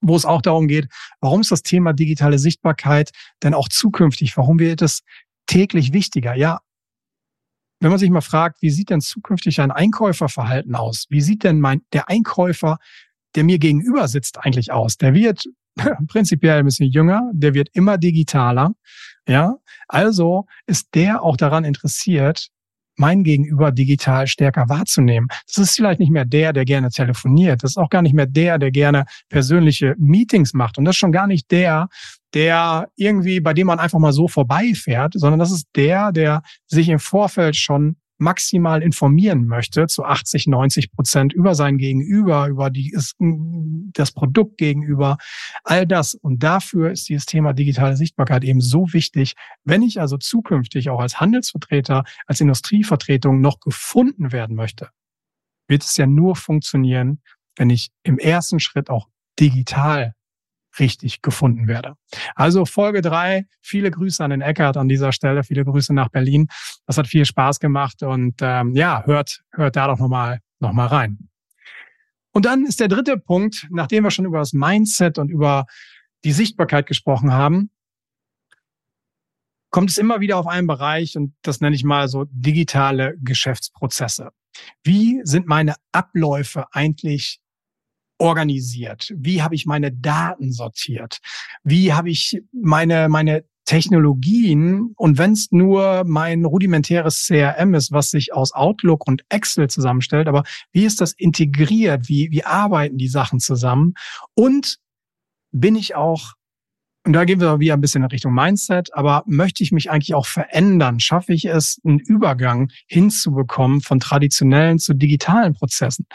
[0.03, 0.89] wo es auch darum geht,
[1.21, 3.11] warum ist das Thema digitale Sichtbarkeit
[3.43, 5.03] denn auch zukünftig, warum wird es
[5.47, 6.35] täglich wichtiger?
[6.35, 6.61] Ja,
[7.81, 11.07] wenn man sich mal fragt, wie sieht denn zukünftig ein Einkäuferverhalten aus?
[11.11, 12.79] Wie sieht denn mein, der Einkäufer,
[13.35, 14.97] der mir gegenüber sitzt, eigentlich aus?
[14.97, 15.45] Der wird
[16.09, 18.73] prinzipiell ein bisschen jünger, der wird immer digitaler.
[19.29, 19.57] Ja,
[19.89, 22.49] also ist der auch daran interessiert,
[22.97, 25.29] mein Gegenüber digital stärker wahrzunehmen.
[25.47, 27.63] Das ist vielleicht nicht mehr der, der gerne telefoniert.
[27.63, 30.79] Das ist auch gar nicht mehr der, der gerne persönliche Meetings macht.
[30.79, 31.89] Und das ist schon gar nicht der,
[32.35, 36.89] der irgendwie, bei dem man einfach mal so vorbeifährt, sondern das ist der, der sich
[36.89, 42.97] im Vorfeld schon maximal informieren möchte, zu 80, 90 Prozent über sein Gegenüber, über die,
[43.93, 45.19] das Produkt gegenüber,
[45.65, 46.15] all das.
[46.15, 49.35] Und dafür ist dieses Thema digitale Sichtbarkeit eben so wichtig.
[49.65, 54.91] Wenn ich also zukünftig auch als Handelsvertreter, als Industrievertretung noch gefunden werden möchte,
[55.69, 57.21] wird es ja nur funktionieren,
[57.57, 60.16] wenn ich im ersten Schritt auch digital
[60.79, 61.95] richtig gefunden werde.
[62.35, 63.47] Also Folge drei.
[63.61, 65.45] Viele Grüße an den Eckert an dieser Stelle.
[65.45, 66.49] Viele Grüße nach Berlin.
[66.87, 70.87] Das hat viel Spaß gemacht und ähm, ja, hört hört da doch nochmal noch mal
[70.87, 71.29] rein.
[72.33, 75.65] Und dann ist der dritte Punkt, nachdem wir schon über das Mindset und über
[76.25, 77.71] die Sichtbarkeit gesprochen haben,
[79.71, 84.31] kommt es immer wieder auf einen Bereich und das nenne ich mal so digitale Geschäftsprozesse.
[84.83, 87.41] Wie sind meine Abläufe eigentlich
[88.19, 89.13] organisiert?
[89.17, 91.19] Wie habe ich meine Daten sortiert?
[91.65, 98.11] Wie habe ich meine, meine Technologien und wenn es nur mein rudimentäres CRM ist, was
[98.11, 102.09] sich aus Outlook und Excel zusammenstellt, aber wie ist das integriert?
[102.09, 103.95] Wie, wie arbeiten die Sachen zusammen?
[104.35, 104.79] Und
[105.51, 106.35] bin ich auch
[107.07, 110.15] und da gehen wir wieder ein bisschen in Richtung Mindset, aber möchte ich mich eigentlich
[110.15, 110.99] auch verändern?
[110.99, 116.07] Schaffe ich es, einen Übergang hinzubekommen von traditionellen zu digitalen Prozessen?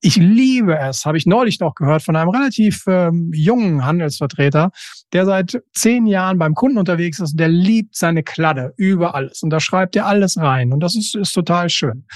[0.00, 4.70] Ich liebe es, habe ich neulich noch gehört von einem relativ ähm, jungen Handelsvertreter,
[5.12, 7.34] der seit zehn Jahren beim Kunden unterwegs ist.
[7.34, 11.16] Der liebt seine Kladde über alles und da schreibt er alles rein und das ist,
[11.16, 12.06] ist total schön.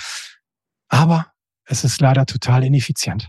[0.88, 1.26] Aber
[1.64, 3.28] es ist leider total ineffizient.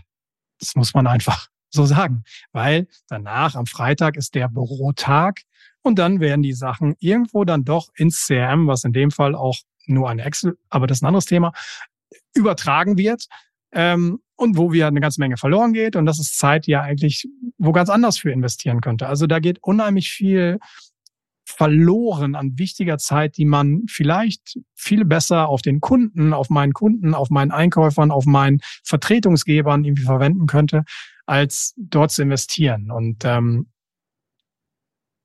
[0.60, 5.40] Das muss man einfach so sagen, weil danach am Freitag ist der Bürotag
[5.82, 9.58] und dann werden die Sachen irgendwo dann doch ins CRM, was in dem Fall auch
[9.86, 11.52] nur ein Excel, aber das ist ein anderes Thema,
[12.34, 13.26] übertragen wird
[13.72, 16.82] ähm, und wo wir eine ganze Menge verloren geht und das ist Zeit, die ja
[16.82, 19.06] eigentlich wo ganz anders für investieren könnte.
[19.06, 20.58] Also da geht unheimlich viel
[21.46, 27.14] verloren an wichtiger Zeit, die man vielleicht viel besser auf den Kunden, auf meinen Kunden,
[27.14, 30.84] auf meinen Einkäufern, auf meinen Vertretungsgebern irgendwie verwenden könnte,
[31.26, 32.90] als dort zu investieren.
[32.90, 33.68] Und ähm,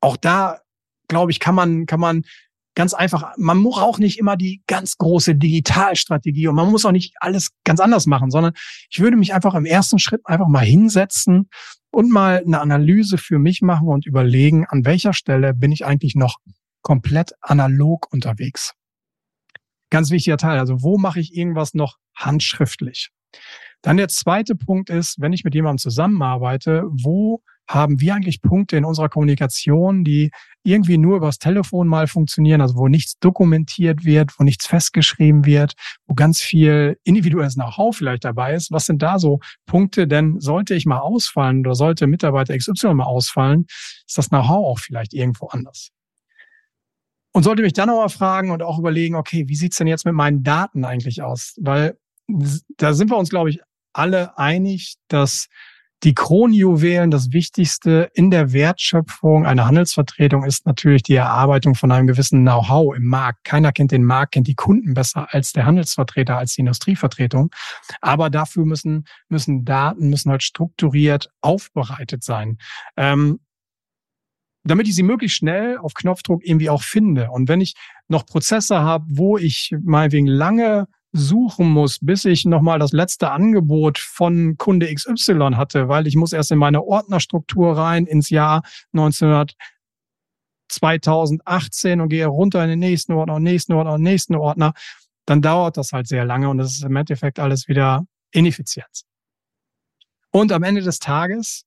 [0.00, 0.60] auch da,
[1.08, 2.22] glaube ich, kann man, kann man
[2.74, 6.92] ganz einfach, man muss auch nicht immer die ganz große Digitalstrategie und man muss auch
[6.92, 8.52] nicht alles ganz anders machen, sondern
[8.90, 11.48] ich würde mich einfach im ersten Schritt einfach mal hinsetzen
[11.90, 16.14] und mal eine Analyse für mich machen und überlegen, an welcher Stelle bin ich eigentlich
[16.14, 16.38] noch
[16.82, 18.74] komplett analog unterwegs.
[19.90, 20.58] Ganz wichtiger Teil.
[20.58, 23.10] Also wo mache ich irgendwas noch handschriftlich?
[23.82, 27.42] Dann der zweite Punkt ist, wenn ich mit jemandem zusammenarbeite, wo
[27.74, 30.32] haben wir eigentlich Punkte in unserer Kommunikation, die
[30.64, 35.74] irgendwie nur übers Telefon mal funktionieren, also wo nichts dokumentiert wird, wo nichts festgeschrieben wird,
[36.06, 38.72] wo ganz viel individuelles Know-how vielleicht dabei ist.
[38.72, 40.08] Was sind da so Punkte?
[40.08, 44.78] Denn sollte ich mal ausfallen oder sollte Mitarbeiter XY mal ausfallen, ist das Know-how auch
[44.80, 45.90] vielleicht irgendwo anders.
[47.32, 50.04] Und sollte mich dann auch mal fragen und auch überlegen, okay, wie sieht's denn jetzt
[50.04, 51.54] mit meinen Daten eigentlich aus?
[51.60, 51.96] Weil
[52.76, 53.60] da sind wir uns, glaube ich,
[53.92, 55.46] alle einig, dass
[56.02, 62.06] die Kronjuwelen, das Wichtigste in der Wertschöpfung einer Handelsvertretung ist natürlich die Erarbeitung von einem
[62.06, 63.44] gewissen Know-how im Markt.
[63.44, 67.50] Keiner kennt den Markt, kennt die Kunden besser als der Handelsvertreter, als die Industrievertretung.
[68.00, 72.56] Aber dafür müssen, müssen Daten, müssen halt strukturiert aufbereitet sein.
[72.96, 73.40] Ähm,
[74.64, 77.30] damit ich sie möglichst schnell auf Knopfdruck irgendwie auch finde.
[77.30, 77.74] Und wenn ich
[78.08, 83.30] noch Prozesse habe, wo ich mal wegen lange suchen muss, bis ich nochmal das letzte
[83.30, 88.62] Angebot von Kunde XY hatte, weil ich muss erst in meine Ordnerstruktur rein ins Jahr
[88.92, 89.54] 1900
[90.70, 94.72] 2018 und gehe runter in den nächsten Ordner und nächsten Ordner und nächsten Ordner,
[95.26, 99.04] dann dauert das halt sehr lange und das ist im Endeffekt alles wieder Ineffizienz.
[100.30, 101.64] Und am Ende des Tages,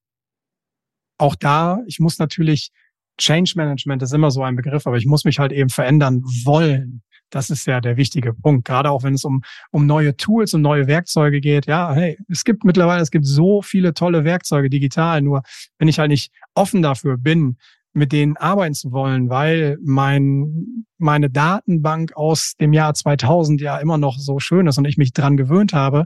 [1.17, 2.71] auch da, ich muss natürlich
[3.19, 7.03] Change Management ist immer so ein Begriff, aber ich muss mich halt eben verändern wollen.
[7.33, 8.65] Das ist ja der wichtige Punkt.
[8.65, 9.41] Gerade auch wenn es um,
[9.71, 11.65] um neue Tools und neue Werkzeuge geht.
[11.65, 15.21] Ja, hey, es gibt mittlerweile, es gibt so viele tolle Werkzeuge digital.
[15.21, 15.41] Nur
[15.79, 17.57] wenn ich halt nicht offen dafür bin,
[17.93, 23.97] mit denen arbeiten zu wollen, weil mein, meine Datenbank aus dem Jahr 2000 ja immer
[23.97, 26.05] noch so schön ist und ich mich dran gewöhnt habe,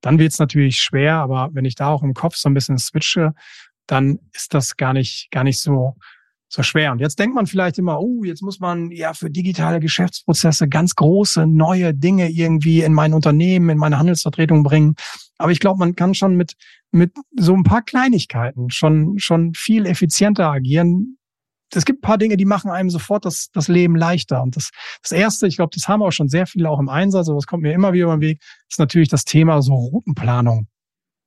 [0.00, 1.16] dann wird es natürlich schwer.
[1.16, 3.34] Aber wenn ich da auch im Kopf so ein bisschen switche,
[3.86, 5.96] dann ist das gar nicht, gar nicht so,
[6.48, 6.92] so schwer.
[6.92, 10.94] Und jetzt denkt man vielleicht immer, oh, jetzt muss man ja für digitale Geschäftsprozesse ganz
[10.94, 14.94] große neue Dinge irgendwie in mein Unternehmen, in meine Handelsvertretung bringen.
[15.36, 16.54] Aber ich glaube, man kann schon mit,
[16.90, 21.18] mit so ein paar Kleinigkeiten schon, schon viel effizienter agieren.
[21.74, 24.42] Es gibt ein paar Dinge, die machen einem sofort das, das Leben leichter.
[24.42, 24.70] Und das,
[25.02, 27.46] das erste, ich glaube, das haben auch schon sehr viele auch im Einsatz, aber es
[27.46, 30.66] kommt mir immer wieder über den Weg, ist natürlich das Thema so Routenplanung.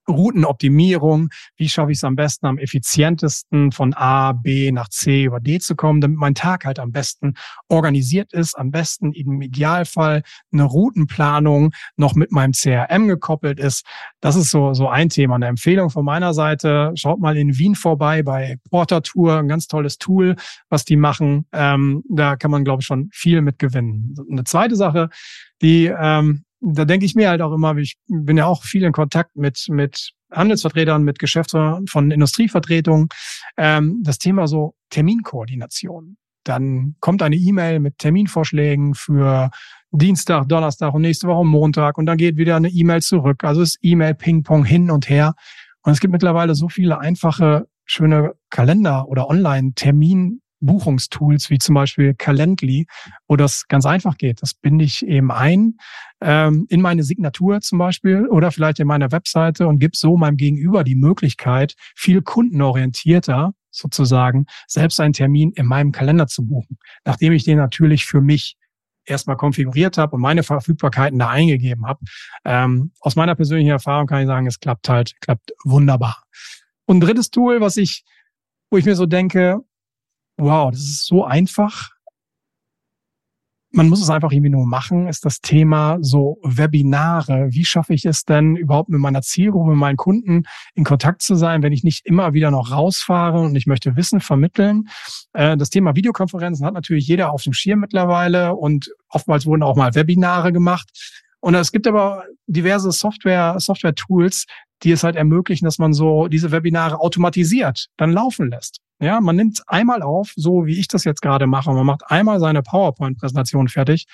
[0.08, 1.30] Routenoptimierung.
[1.58, 5.60] Wie schaffe ich es am besten, am effizientesten von A, B nach C über D
[5.60, 7.36] zu kommen, damit mein Tag halt am besten
[7.70, 13.86] organisiert ist, am besten im Idealfall eine Routenplanung noch mit meinem CRM gekoppelt ist.
[14.20, 15.36] Das ist so, so ein Thema.
[15.36, 16.92] Eine Empfehlung von meiner Seite.
[16.96, 19.38] Schaut mal in Wien vorbei bei Porter Tour.
[19.38, 20.36] Ein ganz tolles Tool,
[20.70, 21.46] was die machen.
[21.52, 24.16] Ähm, da kann man, glaube ich, schon viel mit gewinnen.
[24.30, 25.10] Eine zweite Sache,
[25.62, 28.94] die ähm, da denke ich mir halt auch immer, ich bin ja auch viel in
[28.94, 33.10] Kontakt mit, mit Handelsvertretern, mit Geschäftsführern von Industrievertretungen,
[33.58, 36.18] ähm, das Thema so Terminkoordination.
[36.44, 39.50] Dann kommt eine E-Mail mit Terminvorschlägen für
[39.92, 43.44] Dienstag, Donnerstag und nächste Woche Montag und dann geht wieder eine E-Mail zurück.
[43.44, 45.34] Also ist E-Mail-Ping-Pong hin und her.
[45.84, 52.14] Und es gibt mittlerweile so viele einfache, schöne Kalender oder Online-Termin Buchungstools wie zum Beispiel
[52.14, 52.86] Calendly,
[53.28, 54.42] wo das ganz einfach geht.
[54.42, 55.78] Das binde ich eben ein
[56.22, 60.38] ähm, in meine Signatur zum Beispiel oder vielleicht in meiner Webseite und gebe so meinem
[60.38, 67.34] Gegenüber die Möglichkeit, viel kundenorientierter sozusagen selbst einen Termin in meinem Kalender zu buchen, nachdem
[67.34, 68.58] ich den natürlich für mich
[69.06, 72.00] erstmal konfiguriert habe und meine Verfügbarkeiten da eingegeben habe.
[72.46, 76.24] Ähm, aus meiner persönlichen Erfahrung kann ich sagen, es klappt halt, klappt wunderbar.
[76.86, 78.04] Und ein drittes Tool, was ich,
[78.70, 79.60] wo ich mir so denke,
[80.42, 81.92] wow, das ist so einfach,
[83.74, 87.48] man muss es einfach irgendwie nur machen, ist das Thema so Webinare.
[87.52, 90.44] Wie schaffe ich es denn überhaupt mit meiner Zielgruppe, mit meinen Kunden
[90.76, 94.20] in Kontakt zu sein, wenn ich nicht immer wieder noch rausfahre und ich möchte Wissen
[94.20, 94.90] vermitteln?
[95.34, 99.78] Äh, das Thema Videokonferenzen hat natürlich jeder auf dem Schirm mittlerweile und oftmals wurden auch
[99.78, 100.90] mal Webinare gemacht.
[101.40, 104.46] Und es gibt aber diverse Software, Software-Tools,
[104.84, 108.82] die es halt ermöglichen, dass man so diese Webinare automatisiert dann laufen lässt.
[109.02, 111.74] Ja, man nimmt einmal auf, so wie ich das jetzt gerade mache.
[111.74, 114.06] Man macht einmal seine PowerPoint-Präsentation fertig,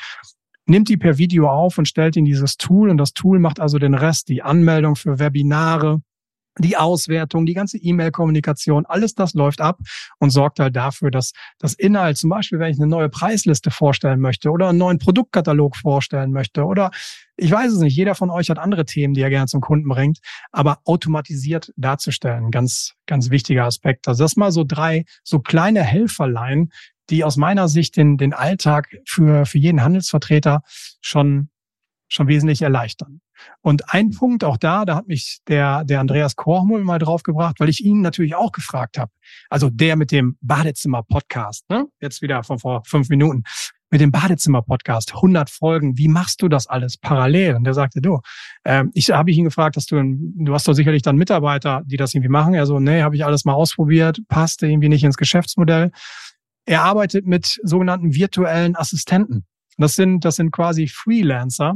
[0.65, 3.79] nimmt die per Video auf und stellt in dieses Tool und das Tool macht also
[3.79, 6.01] den Rest, die Anmeldung für Webinare,
[6.59, 9.79] die Auswertung, die ganze E-Mail-Kommunikation, alles das läuft ab
[10.19, 14.19] und sorgt halt dafür, dass das Inhalt, zum Beispiel, wenn ich eine neue Preisliste vorstellen
[14.19, 16.91] möchte oder einen neuen Produktkatalog vorstellen möchte oder
[17.37, 19.87] ich weiß es nicht, jeder von euch hat andere Themen, die er gerne zum Kunden
[19.87, 20.19] bringt,
[20.51, 24.07] aber automatisiert darzustellen, ganz, ganz wichtiger Aspekt.
[24.07, 26.69] Also das mal so drei, so kleine Helferlein,
[27.09, 30.63] die aus meiner Sicht den, den Alltag für, für jeden Handelsvertreter
[31.01, 31.49] schon,
[32.07, 33.21] schon wesentlich erleichtern.
[33.61, 37.69] Und ein Punkt auch da, da hat mich der, der Andreas Kormul mal draufgebracht, weil
[37.69, 39.11] ich ihn natürlich auch gefragt habe.
[39.49, 41.85] Also der mit dem Badezimmer-Podcast, ne?
[42.01, 43.43] jetzt wieder von vor fünf Minuten,
[43.89, 47.55] mit dem Badezimmer-Podcast, 100 Folgen, wie machst du das alles parallel?
[47.55, 48.19] Und der sagte, du,
[48.65, 51.95] ähm, ich habe ich ihn gefragt, dass du, du hast doch sicherlich dann Mitarbeiter, die
[51.95, 52.53] das irgendwie machen.
[52.53, 55.91] Er so, nee, habe ich alles mal ausprobiert, passte irgendwie nicht ins Geschäftsmodell.
[56.65, 59.45] Er arbeitet mit sogenannten virtuellen Assistenten.
[59.77, 61.75] Das sind, das sind quasi Freelancer,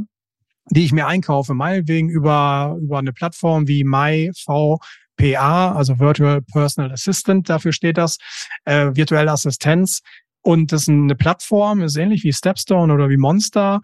[0.70, 7.48] die ich mir einkaufe, meinetwegen über, über eine Plattform wie MyVPA, also Virtual Personal Assistant,
[7.48, 8.18] dafür steht das,
[8.64, 10.00] äh, virtuelle Assistenz.
[10.42, 13.80] Und das ist eine Plattform, ist ähnlich wie Stepstone oder wie Monster,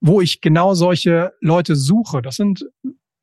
[0.00, 2.22] wo ich genau solche Leute suche.
[2.22, 2.64] Das sind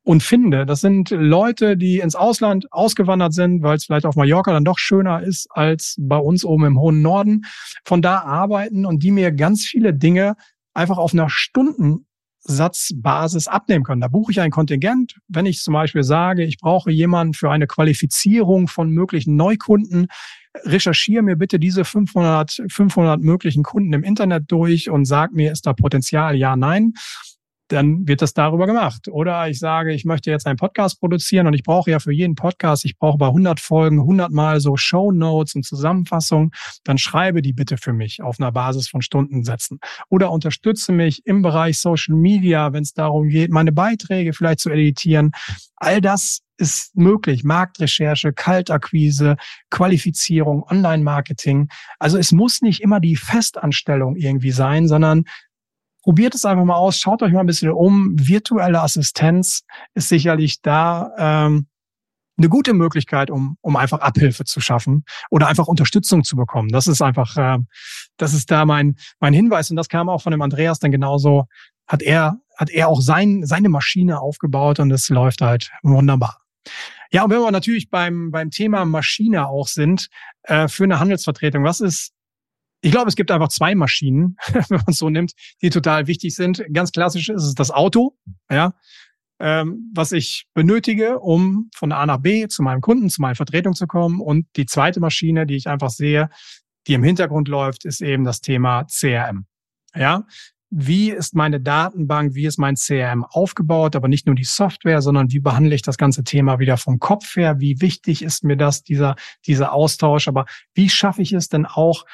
[0.02, 4.52] und finde, das sind Leute, die ins Ausland ausgewandert sind, weil es vielleicht auf Mallorca
[4.52, 7.42] dann doch schöner ist als bei uns oben im hohen Norden,
[7.84, 10.36] von da arbeiten und die mir ganz viele Dinge
[10.72, 12.06] einfach auf einer Stunden
[12.42, 14.00] Satzbasis abnehmen können.
[14.00, 15.16] Da buche ich ein Kontingent.
[15.28, 20.06] Wenn ich zum Beispiel sage, ich brauche jemanden für eine Qualifizierung von möglichen Neukunden,
[20.64, 25.66] recherchiere mir bitte diese 500, 500 möglichen Kunden im Internet durch und sag mir, ist
[25.66, 26.36] da Potenzial?
[26.36, 26.94] Ja, nein
[27.72, 29.08] dann wird das darüber gemacht.
[29.08, 32.34] Oder ich sage, ich möchte jetzt einen Podcast produzieren und ich brauche ja für jeden
[32.34, 36.50] Podcast, ich brauche bei 100 Folgen 100 Mal so Show Notes und Zusammenfassungen,
[36.84, 39.78] dann schreibe die bitte für mich auf einer Basis von Stundensätzen.
[40.08, 44.70] Oder unterstütze mich im Bereich Social Media, wenn es darum geht, meine Beiträge vielleicht zu
[44.70, 45.30] editieren.
[45.76, 47.42] All das ist möglich.
[47.42, 49.36] Marktrecherche, Kaltakquise,
[49.70, 51.68] Qualifizierung, Online-Marketing.
[51.98, 55.24] Also es muss nicht immer die Festanstellung irgendwie sein, sondern
[56.02, 58.14] probiert es einfach mal aus, schaut euch mal ein bisschen um.
[58.18, 59.62] Virtuelle Assistenz
[59.94, 61.66] ist sicherlich da ähm,
[62.40, 66.70] eine gute Möglichkeit, um, um einfach Abhilfe zu schaffen oder einfach Unterstützung zu bekommen.
[66.70, 67.58] Das ist einfach, äh,
[68.16, 69.70] das ist da mein, mein Hinweis.
[69.70, 71.46] Und das kam auch von dem Andreas dann genauso,
[71.86, 76.40] hat er, hat er auch sein, seine Maschine aufgebaut und es läuft halt wunderbar.
[77.12, 80.08] Ja, und wenn wir natürlich beim, beim Thema Maschine auch sind,
[80.44, 82.12] äh, für eine Handelsvertretung, was ist
[82.82, 86.34] ich glaube, es gibt einfach zwei Maschinen, wenn man es so nimmt, die total wichtig
[86.34, 86.64] sind.
[86.72, 88.16] Ganz klassisch ist es das Auto,
[88.50, 88.74] ja,
[89.38, 93.74] ähm, was ich benötige, um von A nach B zu meinem Kunden, zu meiner Vertretung
[93.74, 94.20] zu kommen.
[94.20, 96.28] Und die zweite Maschine, die ich einfach sehe,
[96.86, 99.46] die im Hintergrund läuft, ist eben das Thema CRM.
[99.94, 100.24] Ja,
[100.70, 105.32] wie ist meine Datenbank, wie ist mein CRM aufgebaut, aber nicht nur die Software, sondern
[105.32, 108.84] wie behandle ich das ganze Thema wieder vom Kopf her, wie wichtig ist mir das,
[108.84, 109.16] dieser,
[109.46, 112.04] dieser Austausch, aber wie schaffe ich es denn auch,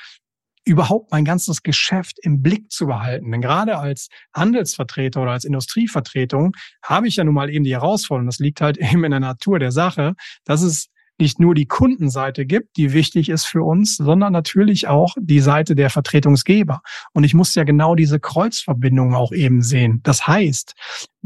[0.67, 3.31] überhaupt mein ganzes Geschäft im Blick zu behalten.
[3.31, 8.27] Denn gerade als Handelsvertreter oder als Industrievertretung habe ich ja nun mal eben die Herausforderung,
[8.27, 12.47] das liegt halt eben in der Natur der Sache, dass es nicht nur die Kundenseite
[12.47, 16.81] gibt, die wichtig ist für uns, sondern natürlich auch die Seite der Vertretungsgeber.
[17.13, 20.01] Und ich muss ja genau diese Kreuzverbindung auch eben sehen.
[20.03, 20.75] Das heißt,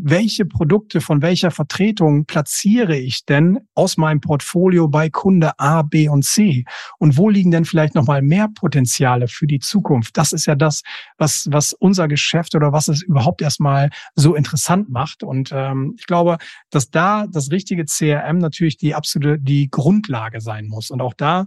[0.03, 6.09] welche Produkte von welcher Vertretung platziere ich denn aus meinem Portfolio bei Kunde A, B
[6.09, 6.65] und C?
[6.99, 10.17] Und wo liegen denn vielleicht nochmal mehr Potenziale für die Zukunft?
[10.17, 10.83] Das ist ja das,
[11.19, 15.23] was, was unser Geschäft oder was es überhaupt erstmal so interessant macht.
[15.23, 16.39] Und ähm, ich glaube,
[16.71, 20.91] dass da das richtige CRM natürlich die absolute, die Grundlage sein muss.
[20.91, 21.47] Und auch da,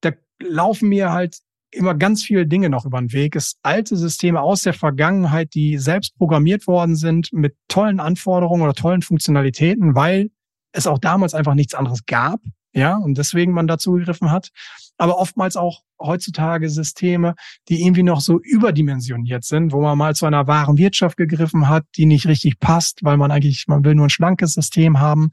[0.00, 1.38] da laufen mir halt
[1.72, 3.36] immer ganz viele Dinge noch über den Weg.
[3.36, 8.74] Es alte Systeme aus der Vergangenheit, die selbst programmiert worden sind mit tollen Anforderungen oder
[8.74, 10.30] tollen Funktionalitäten, weil
[10.72, 12.40] es auch damals einfach nichts anderes gab.
[12.72, 14.50] ja, und deswegen man dazu gegriffen hat.
[14.96, 17.34] Aber oftmals auch heutzutage Systeme,
[17.68, 21.84] die irgendwie noch so überdimensioniert sind, wo man mal zu einer wahren Wirtschaft gegriffen hat,
[21.96, 25.30] die nicht richtig passt, weil man eigentlich, man will nur ein schlankes System haben.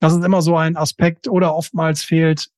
[0.00, 2.50] Das ist immer so ein Aspekt oder oftmals fehlt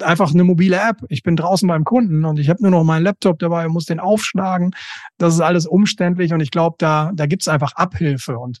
[0.00, 1.04] einfach eine mobile App.
[1.08, 3.86] Ich bin draußen beim Kunden und ich habe nur noch meinen Laptop dabei und muss
[3.86, 4.74] den aufschlagen.
[5.16, 8.38] Das ist alles umständlich und ich glaube, da, da gibt's einfach Abhilfe.
[8.38, 8.60] Und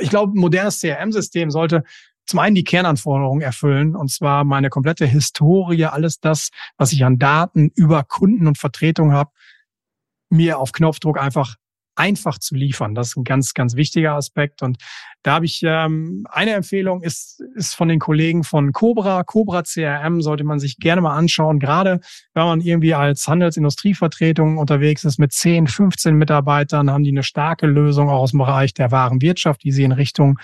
[0.00, 1.84] ich glaube, modernes CRM-System sollte
[2.26, 7.18] zum einen die Kernanforderungen erfüllen, und zwar meine komplette Historie, alles das, was ich an
[7.18, 9.30] Daten über Kunden und Vertretung habe,
[10.30, 11.56] mir auf Knopfdruck einfach
[12.00, 12.94] einfach zu liefern.
[12.94, 14.62] Das ist ein ganz, ganz wichtiger Aspekt.
[14.62, 14.78] Und
[15.22, 19.22] da habe ich ähm, eine Empfehlung, ist, ist von den Kollegen von Cobra.
[19.22, 22.00] Cobra CRM sollte man sich gerne mal anschauen, gerade
[22.32, 27.66] wenn man irgendwie als Handelsindustrievertretung unterwegs ist mit 10, 15 Mitarbeitern, haben die eine starke
[27.66, 30.38] Lösung auch aus dem Bereich der wahren Wirtschaft, die sie in Richtung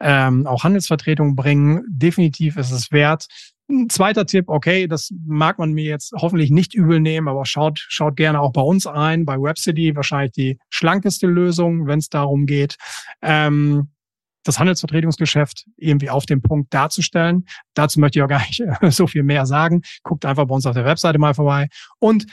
[0.00, 1.84] ähm, auch Handelsvertretung bringen.
[1.88, 3.26] Definitiv ist es wert,
[3.72, 7.84] ein zweiter Tipp, okay, das mag man mir jetzt hoffentlich nicht übel nehmen, aber schaut,
[7.88, 12.46] schaut gerne auch bei uns ein, bei Webcity, wahrscheinlich die schlankeste Lösung, wenn es darum
[12.46, 12.76] geht,
[13.22, 13.88] ähm,
[14.44, 17.46] das Handelsvertretungsgeschäft irgendwie auf den Punkt darzustellen.
[17.74, 19.82] Dazu möchte ich auch gar nicht so viel mehr sagen.
[20.02, 21.68] Guckt einfach bei uns auf der Webseite mal vorbei.
[21.98, 22.26] Und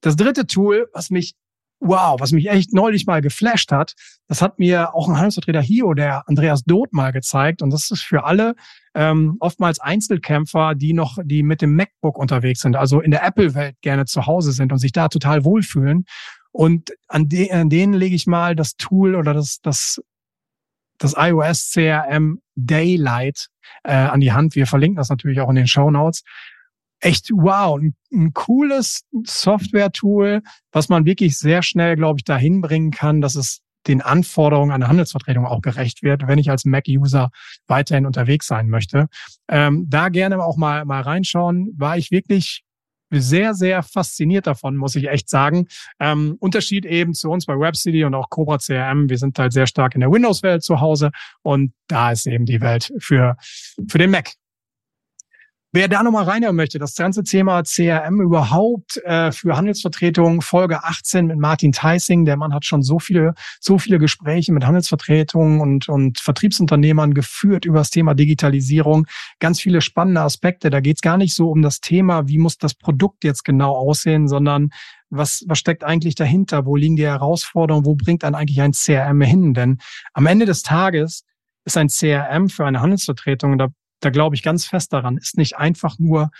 [0.00, 1.34] das dritte Tool, was mich
[1.80, 3.94] wow, was mich echt neulich mal geflasht hat,
[4.26, 7.62] das hat mir auch ein Handelsvertreter Hio, der Andreas Doth, mal gezeigt.
[7.62, 8.54] Und das ist für alle
[8.94, 13.76] ähm, oftmals Einzelkämpfer, die noch, die mit dem MacBook unterwegs sind, also in der Apple-Welt
[13.82, 16.04] gerne zu Hause sind und sich da total wohlfühlen.
[16.52, 20.00] Und an, de an denen lege ich mal das Tool oder das, das,
[20.98, 23.48] das iOS CRM Daylight
[23.82, 24.54] äh, an die Hand.
[24.54, 26.22] Wir verlinken das natürlich auch in den Show Notes
[27.04, 32.90] echt wow, ein, ein cooles Software-Tool, was man wirklich sehr schnell, glaube ich, dahin bringen
[32.90, 37.30] kann, dass es den Anforderungen einer Handelsvertretung auch gerecht wird, wenn ich als Mac-User
[37.66, 39.08] weiterhin unterwegs sein möchte.
[39.48, 41.74] Ähm, da gerne auch mal, mal reinschauen.
[41.76, 42.64] War ich wirklich
[43.10, 45.66] sehr, sehr fasziniert davon, muss ich echt sagen.
[46.00, 49.10] Ähm, Unterschied eben zu uns bei WebCity und auch Cobra CRM.
[49.10, 51.10] Wir sind halt sehr stark in der Windows-Welt zu Hause
[51.42, 53.36] und da ist eben die Welt für,
[53.86, 54.32] für den Mac.
[55.76, 61.26] Wer da nochmal reinhören möchte, das ganze Thema CRM überhaupt äh, für Handelsvertretungen, Folge 18
[61.26, 62.24] mit Martin Theissing.
[62.24, 67.64] Der Mann hat schon so viele, so viele Gespräche mit Handelsvertretungen und, und Vertriebsunternehmern geführt
[67.64, 69.08] über das Thema Digitalisierung.
[69.40, 70.70] Ganz viele spannende Aspekte.
[70.70, 73.74] Da geht es gar nicht so um das Thema, wie muss das Produkt jetzt genau
[73.74, 74.70] aussehen, sondern
[75.10, 76.66] was, was steckt eigentlich dahinter?
[76.66, 77.84] Wo liegen die Herausforderungen?
[77.84, 79.54] Wo bringt dann eigentlich ein CRM hin?
[79.54, 79.78] Denn
[80.12, 81.24] am Ende des Tages
[81.64, 83.70] ist ein CRM für eine Handelsvertretung, da
[84.04, 86.30] da glaube ich ganz fest daran, ist nicht einfach nur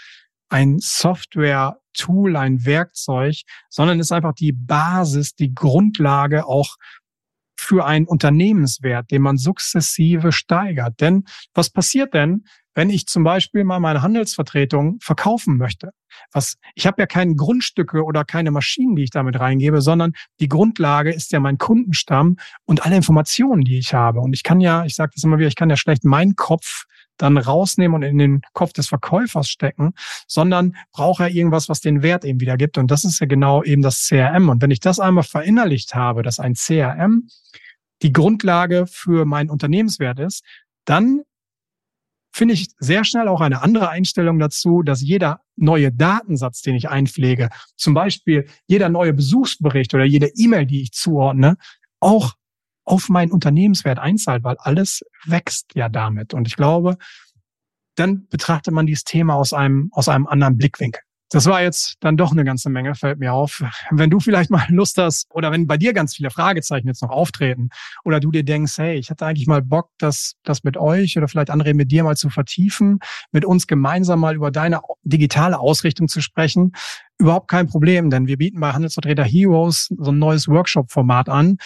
[0.49, 3.37] ein Software-Tool, ein Werkzeug,
[3.71, 6.77] sondern ist einfach die Basis, die Grundlage auch
[7.57, 11.01] für einen Unternehmenswert, den man sukzessive steigert.
[11.01, 11.25] Denn
[11.55, 15.91] was passiert denn, wenn ich zum Beispiel mal meine Handelsvertretung verkaufen möchte?
[16.33, 20.49] Was, ich habe ja keine Grundstücke oder keine Maschinen, die ich damit reingebe, sondern die
[20.49, 24.21] Grundlage ist ja mein Kundenstamm und alle Informationen, die ich habe.
[24.21, 26.85] Und ich kann ja, ich sage das immer wieder, ich kann ja schlecht meinen Kopf
[27.17, 29.93] dann rausnehmen und in den Kopf des Verkäufers stecken,
[30.27, 32.79] sondern braucht er irgendwas, was den Wert eben wieder gibt.
[32.79, 34.49] Und das ist ja genau eben das CRM.
[34.49, 37.29] Und wenn ich das einmal verinnerlicht habe, dass ein CRM
[38.03, 40.45] die Grundlage für meinen Unternehmenswert ist,
[40.85, 41.23] dann
[42.35, 46.89] finde ich sehr schnell auch eine andere Einstellung dazu, dass jeder neue Datensatz, den ich
[46.89, 51.57] einpflege, zum Beispiel jeder neue Besuchsbericht oder jede E-Mail, die ich zuordne,
[52.01, 52.35] auch
[52.85, 56.35] auf meinen Unternehmenswert einzahlt, weil alles wächst ja damit.
[56.35, 56.97] Und ich glaube,
[57.97, 61.01] dann betrachtet man dieses Thema aus einem, aus einem anderen Blickwinkel.
[61.31, 63.65] Das war jetzt dann doch eine ganze Menge, fällt mir auf.
[63.91, 67.11] Wenn du vielleicht mal Lust hast oder wenn bei dir ganz viele Fragezeichen jetzt noch
[67.11, 67.71] auftreten
[68.05, 71.27] oder du dir denkst, hey, ich hatte eigentlich mal Bock, das, das mit euch oder
[71.27, 73.01] vielleicht andere mit dir mal zu vertiefen,
[73.33, 76.73] mit uns gemeinsam mal über deine digitale Ausrichtung zu sprechen,
[77.19, 81.57] überhaupt kein Problem, denn wir bieten bei Handelsvertreter Heroes so ein neues Workshop-Format an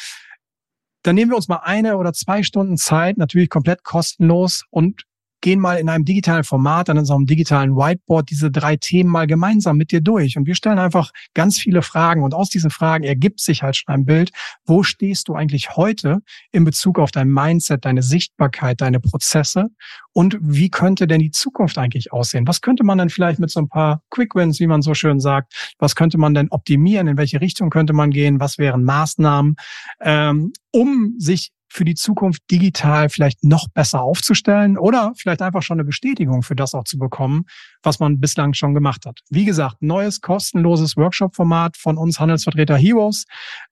[1.03, 5.05] dann nehmen wir uns mal eine oder zwei Stunden Zeit, natürlich komplett kostenlos und
[5.49, 9.79] gehen mal in einem digitalen Format, so einem digitalen Whiteboard diese drei Themen mal gemeinsam
[9.79, 10.37] mit dir durch.
[10.37, 12.23] Und wir stellen einfach ganz viele Fragen.
[12.23, 14.31] Und aus diesen Fragen ergibt sich halt schon ein Bild.
[14.67, 16.19] Wo stehst du eigentlich heute
[16.53, 19.69] in Bezug auf dein Mindset, deine Sichtbarkeit, deine Prozesse?
[20.13, 22.47] Und wie könnte denn die Zukunft eigentlich aussehen?
[22.47, 25.19] Was könnte man denn vielleicht mit so ein paar Quick Wins, wie man so schön
[25.19, 27.09] sagt, was könnte man denn optimieren?
[27.09, 28.39] In welche Richtung könnte man gehen?
[28.39, 29.57] Was wären Maßnahmen,
[30.03, 35.77] ähm, um sich für die Zukunft digital vielleicht noch besser aufzustellen oder vielleicht einfach schon
[35.77, 37.45] eine Bestätigung für das auch zu bekommen,
[37.83, 39.21] was man bislang schon gemacht hat.
[39.31, 43.25] Wie gesagt, neues kostenloses Workshop-Format von uns Handelsvertreter Heroes.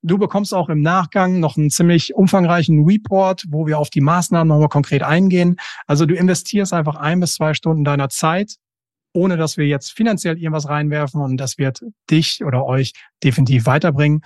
[0.02, 4.48] Du bekommst auch im Nachgang noch einen ziemlich umfangreichen Report, wo wir auf die Maßnahmen
[4.48, 5.56] nochmal konkret eingehen.
[5.86, 8.56] Also du investierst einfach ein bis zwei Stunden deiner Zeit
[9.16, 12.92] ohne dass wir jetzt finanziell irgendwas reinwerfen und das wird dich oder euch
[13.24, 14.20] definitiv weiterbringen.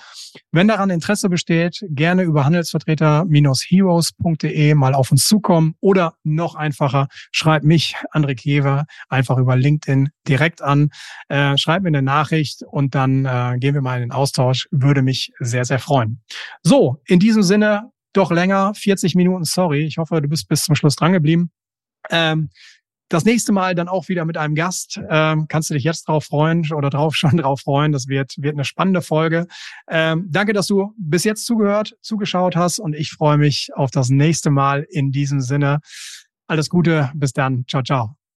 [0.53, 7.63] Wenn daran Interesse besteht, gerne über handelsvertreter-heroes.de mal auf uns zukommen oder noch einfacher, schreib
[7.63, 10.91] mich, André Kewe, einfach über LinkedIn direkt an,
[11.29, 15.01] äh, schreib mir eine Nachricht und dann äh, gehen wir mal in den Austausch, würde
[15.03, 16.21] mich sehr, sehr freuen.
[16.63, 19.85] So, in diesem Sinne, doch länger, 40 Minuten, sorry.
[19.85, 21.53] Ich hoffe, du bist bis zum Schluss dran geblieben.
[22.11, 22.51] Ähm,
[23.11, 25.01] das nächste Mal dann auch wieder mit einem Gast.
[25.11, 27.93] Ähm, kannst du dich jetzt drauf freuen oder drauf schon drauf freuen.
[27.93, 29.47] Das wird, wird eine spannende Folge.
[29.89, 34.09] Ähm, danke, dass du bis jetzt zugehört, zugeschaut hast und ich freue mich auf das
[34.09, 35.81] nächste Mal in diesem Sinne.
[36.47, 37.65] Alles Gute, bis dann.
[37.69, 38.20] Ciao, ciao.